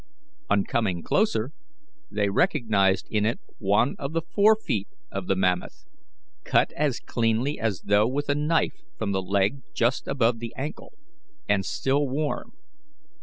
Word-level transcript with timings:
On 0.49 0.63
coming 0.63 1.03
closer, 1.03 1.51
they 2.09 2.31
recognized 2.31 3.05
in 3.11 3.23
it 3.23 3.39
one 3.59 3.95
of 3.99 4.13
the 4.13 4.23
forefeet 4.23 4.87
of 5.11 5.27
the 5.27 5.35
mammoth, 5.35 5.85
cut 6.43 6.71
as 6.73 6.99
cleanly 6.99 7.59
as 7.59 7.81
though 7.83 8.07
with 8.07 8.27
a 8.27 8.33
knife 8.33 8.81
from 8.97 9.11
the 9.11 9.21
leg 9.21 9.61
just 9.75 10.07
above 10.07 10.39
the 10.39 10.55
ankle, 10.57 10.93
and 11.47 11.63
still 11.63 12.07
warm. 12.09 12.53